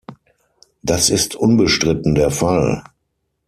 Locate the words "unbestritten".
1.35-2.15